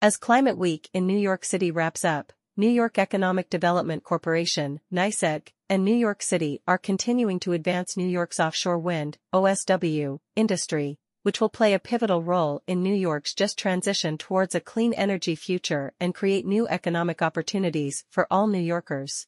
[0.00, 5.48] As Climate Week in New York City wraps up, New York Economic Development Corporation, NYCEDC,
[5.68, 11.40] and New York City are continuing to advance New York's offshore wind, OSW, industry, which
[11.40, 15.92] will play a pivotal role in New York's just transition towards a clean energy future
[15.98, 19.26] and create new economic opportunities for all New Yorkers.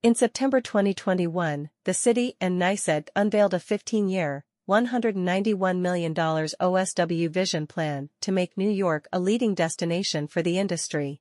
[0.00, 8.08] In September 2021, the city and NYCEDC unveiled a 15-year, $191 million OSW vision plan
[8.20, 11.20] to make New York a leading destination for the industry.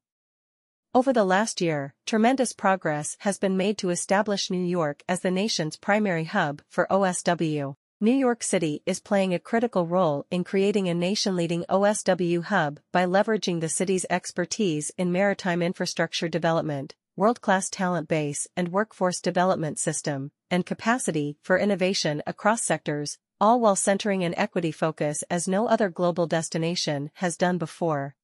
[0.93, 5.32] Over the last year, tremendous progress has been made to establish New York as the
[5.32, 7.75] nation's primary hub for OSW.
[7.99, 13.05] New York City is playing a critical role in creating a nation-leading OSW hub by
[13.05, 20.32] leveraging the city's expertise in maritime infrastructure development, world-class talent base and workforce development system,
[20.49, 25.89] and capacity for innovation across sectors, all while centering an equity focus as no other
[25.89, 28.15] global destination has done before.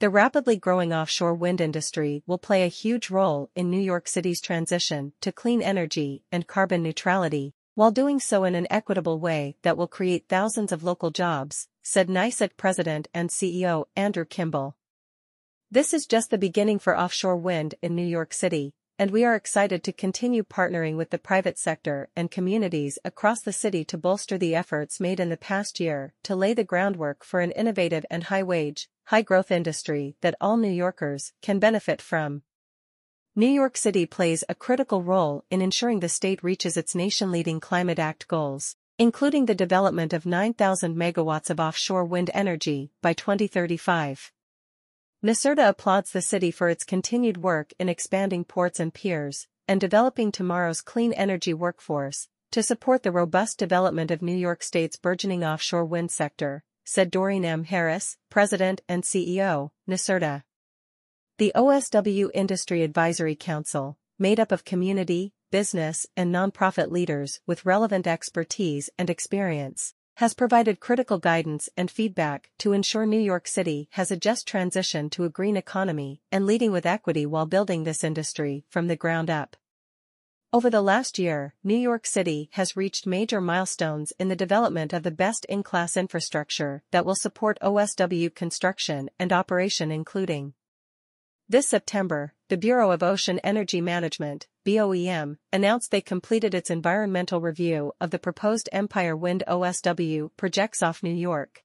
[0.00, 4.40] The rapidly growing offshore wind industry will play a huge role in New York City's
[4.40, 9.76] transition to clean energy and carbon neutrality, while doing so in an equitable way that
[9.76, 14.76] will create thousands of local jobs, said NYCEDC President and CEO Andrew Kimball.
[15.70, 19.34] This is just the beginning for offshore wind in New York City, and we are
[19.34, 24.38] excited to continue partnering with the private sector and communities across the city to bolster
[24.38, 28.22] the efforts made in the past year to lay the groundwork for an innovative and
[28.22, 32.42] high-wage, high-growth industry that all New Yorkers can benefit from.
[33.34, 37.98] New York City plays a critical role in ensuring the state reaches its nation-leading Climate
[37.98, 44.30] Act goals, including the development of 9,000 megawatts of offshore wind energy by 2035.
[45.24, 50.32] NYSERDA applauds the city for its continued work in expanding ports and piers, and developing
[50.32, 55.84] tomorrow's clean energy workforce, to support the robust development of New York State's burgeoning offshore
[55.84, 57.62] wind sector, said Doreen M.
[57.62, 60.42] Harris, President and CEO, NYSERDA.
[61.38, 68.08] The OSW Industry Advisory Council, made up of community, business, and nonprofit leaders with relevant
[68.08, 74.12] expertise and experience, has provided critical guidance and feedback to ensure New York City has
[74.12, 78.64] a just transition to a green economy and leading with equity while building this industry
[78.68, 79.56] from the ground up.
[80.52, 85.02] Over the last year, New York City has reached major milestones in the development of
[85.02, 90.54] the best-in-class infrastructure that will support OSW construction and operation including
[91.48, 97.94] this September, the Bureau of Ocean Energy Management, BOEM, announced they completed its environmental review
[97.98, 101.64] of the proposed Empire Wind OSW projects off New York.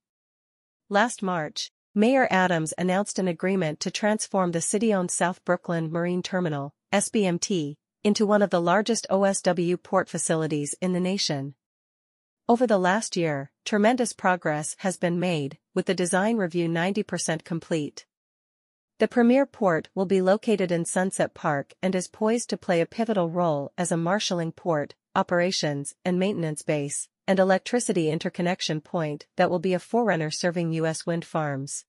[0.88, 6.74] Last March, Mayor Adams announced an agreement to transform the city-owned South Brooklyn Marine Terminal,
[6.94, 11.56] SBMT, into one of the largest OSW port facilities in the nation.
[12.48, 18.06] Over the last year, tremendous progress has been made, with the design review 90% complete.
[19.00, 22.88] The premier port will be located in Sunset Park and is poised to play a
[22.88, 29.52] pivotal role as a marshalling port, operations and maintenance base, and electricity interconnection point that
[29.52, 31.06] will be a forerunner serving U.S.
[31.06, 31.86] wind farms.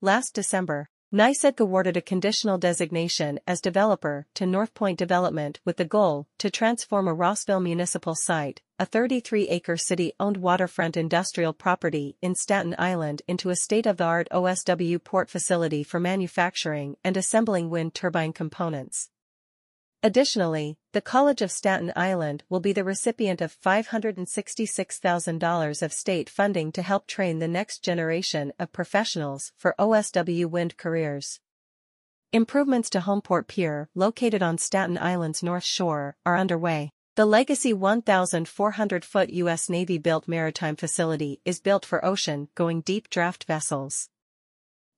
[0.00, 6.26] Last December, NYCEDC awarded a conditional designation as developer to Northpointe Development with the goal
[6.38, 13.20] to transform a Rossville municipal site, a 33-acre city-owned waterfront industrial property in Staten Island
[13.28, 19.10] into a state-of-the-art OSW port facility for manufacturing and assembling wind turbine components.
[20.04, 26.72] Additionally, the College of Staten Island will be the recipient of $566,000 of state funding
[26.72, 31.38] to help train the next generation of professionals for OSW wind careers.
[32.32, 36.90] Improvements to Homeport Pier, located on Staten Island's North Shore, are underway.
[37.14, 39.68] The legacy 1,400-foot U.S.
[39.68, 44.08] Navy-built maritime facility is built for ocean-going deep draft vessels.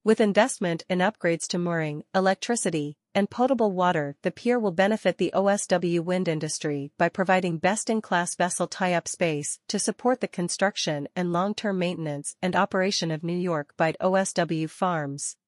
[0.05, 5.33] With investment in upgrades to mooring, electricity, and potable water, the pier will benefit the
[5.35, 11.79] OSW wind industry by providing best-in-class vessel tie-up space to support the construction and long-term
[11.79, 15.39] maintenance and operation of New York Bight OSW farms.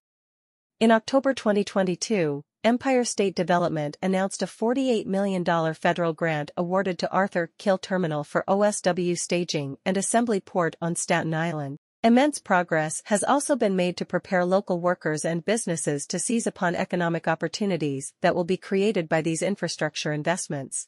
[0.80, 5.44] In October 2022, Empire State Development announced a $48 million
[5.74, 11.34] federal grant awarded to Arthur Kill Terminal for OSW staging and assembly port on Staten
[11.34, 11.76] Island.
[12.06, 16.76] Immense progress has also been made to prepare local workers and businesses to seize upon
[16.76, 20.86] economic opportunities that will be created by these infrastructure investments.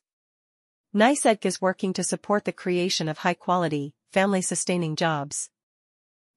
[0.94, 5.50] NYCEDC is working to support the creation of high-quality, family-sustaining jobs.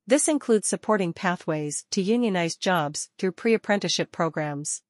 [0.07, 4.81] This includes supporting pathways to unionized jobs through pre-apprenticeship programs.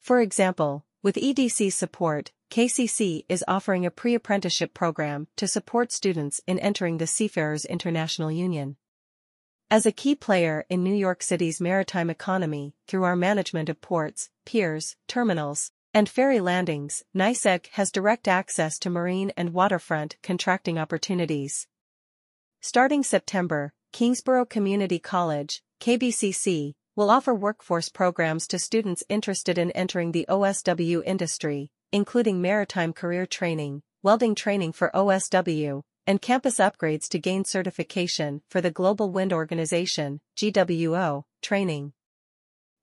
[0.00, 6.58] For example, with EDC support, KCC is offering a pre-apprenticeship program to support students in
[6.58, 8.76] entering the Seafarers International Union.
[9.70, 14.30] As a key player in New York City's maritime economy, through our management of ports,
[14.46, 21.66] piers, terminals, and ferry landings, NYCEDC has direct access to marine and waterfront contracting opportunities.
[22.62, 30.12] Starting September, Kingsborough Community College, KBCC, will offer workforce programs to students interested in entering
[30.12, 37.18] the OSW industry, including maritime career training, welding training for OSW, and campus upgrades to
[37.18, 41.92] gain certification for the Global Wind Organization, GWO, training.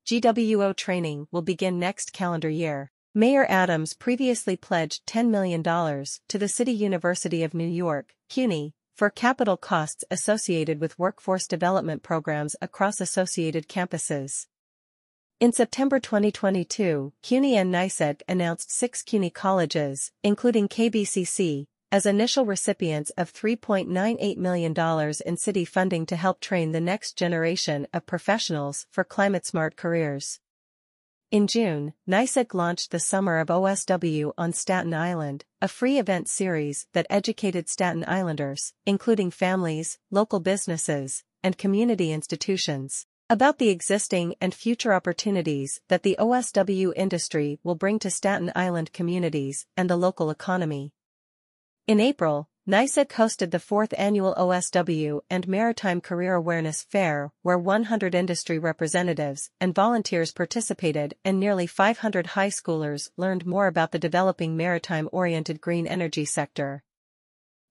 [0.06, 2.92] GWO training will begin next calendar year.
[3.16, 9.10] Mayor Adams previously pledged $10 million to the City University of New York, CUNY, for
[9.10, 14.46] capital costs associated with workforce development programs across associated campuses.
[15.40, 23.08] In September 2022, CUNY and NYCEDC announced six CUNY colleges, including KBCC, as initial recipients
[23.16, 24.74] of $3.98 million
[25.24, 30.38] in city funding to help train the next generation of professionals for climate-smart careers.
[31.30, 36.86] In June, NYCEDC launched the Summer of OSW on Staten Island, a free event series
[36.92, 44.52] that educated Staten Islanders, including families, local businesses, and community institutions, about the existing and
[44.52, 50.28] future opportunities that the OSW industry will bring to Staten Island communities and the local
[50.28, 50.92] economy.
[51.86, 58.12] In April, NYCEDC hosted the fourth annual OSW and Maritime Career Awareness Fair where 100
[58.12, 64.56] industry representatives and volunteers participated and nearly 500 high schoolers learned more about the developing
[64.56, 66.82] maritime-oriented green energy sector.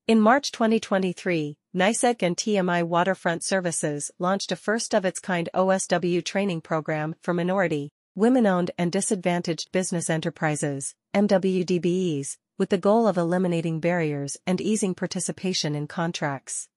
[0.07, 7.33] In March 2023, NYCEDC and TMI Waterfront Services launched a first-of-its-kind OSW training program for
[7.33, 14.95] minority, women-owned and disadvantaged business enterprises, MWDBEs, with the goal of eliminating barriers and easing
[14.95, 16.69] participation in contracts.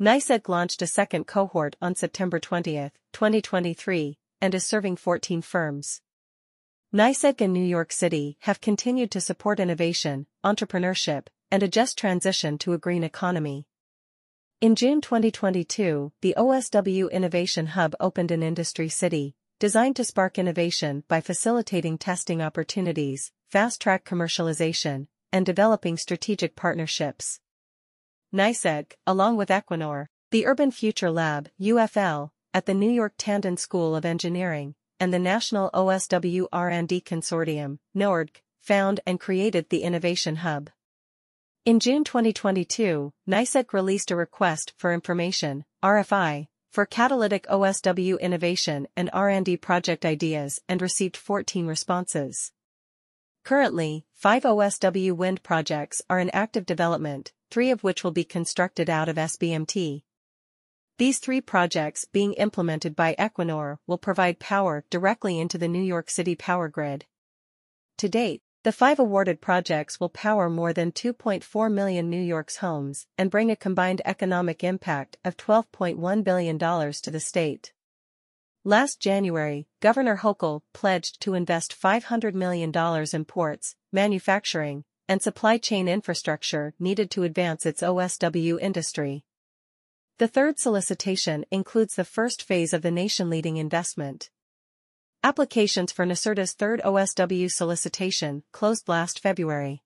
[0.00, 6.00] NYCEDC launched a second cohort on September 20, 2023, and is serving 14 firms.
[6.92, 12.58] NYCEDC and New York City have continued to support innovation, entrepreneurship, and a just transition
[12.58, 13.66] to a green economy.
[14.60, 21.04] In June 2022, the OSW Innovation Hub opened in Industry City, designed to spark innovation
[21.06, 27.38] by facilitating testing opportunities, fast-track commercialization, and developing strategic partnerships.
[28.34, 33.94] NYCEDC, along with Equinor, the Urban Future Lab, UFL, at the New York Tandon School
[33.94, 40.70] of Engineering, and the National OSW R&D Consortium, NORDC, found and created the Innovation Hub.
[41.64, 49.10] In June 2022, NYCEDC released a Request for Information, RFI, for catalytic OSW innovation and
[49.12, 52.50] R&D project ideas and received 14 responses.
[53.44, 58.88] Currently, five OSW wind projects are in active development, three of which will be constructed
[58.88, 60.02] out of SBMT.
[60.96, 66.08] These three projects being implemented by Equinor will provide power directly into the New York
[66.08, 67.04] City power grid.
[67.98, 73.06] To date, the five awarded projects will power more than 2.4 million New York's homes
[73.18, 77.72] and bring a combined economic impact of $12.1 billion to the state.
[78.64, 82.72] Last January, Governor Hochul pledged to invest $500 million
[83.12, 89.24] in ports, manufacturing, and supply chain infrastructure needed to advance its OSW industry.
[90.18, 94.30] The third solicitation includes the first phase of the nation-leading investment,
[95.24, 99.84] Applications for NYSERDA's third OSW solicitation closed last February.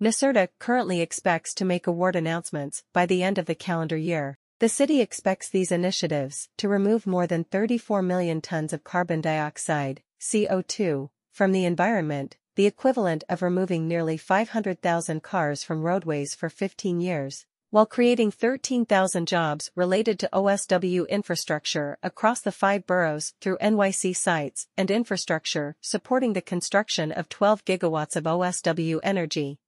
[0.00, 4.38] NYSERDA currently expects to make award announcements by the end of the calendar year.
[4.60, 10.04] The city expects these initiatives to remove more than 34 million tons of carbon dioxide,
[10.20, 17.00] CO2, from the environment, the equivalent of removing nearly 500,000 cars from roadways for 15
[17.00, 24.16] years while creating 13,000 jobs related to OSW infrastructure across the five boroughs through NYC
[24.16, 29.58] sites and infrastructure supporting the construction of 12 gigawatts of OSW energy.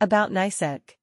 [0.00, 0.96] About NYCEDC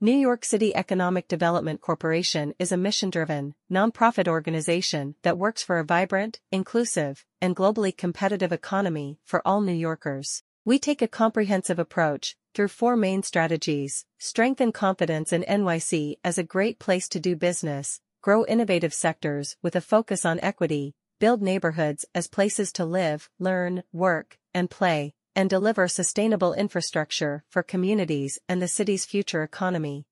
[0.00, 5.84] New York City Economic Development Corporation is a mission-driven, nonprofit organization that works for a
[5.84, 10.42] vibrant, inclusive, and globally competitive economy for all New Yorkers.
[10.66, 16.42] We take a comprehensive approach, through four main strategies, strengthen confidence in NYC as a
[16.42, 22.06] great place to do business, grow innovative sectors with a focus on equity, build neighborhoods
[22.14, 28.62] as places to live, learn, work, and play, and deliver sustainable infrastructure for communities and
[28.62, 30.06] the city's future economy.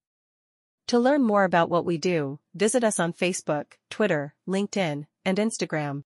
[0.88, 6.04] To learn more about what we do, visit us on Facebook, Twitter, LinkedIn, and Instagram.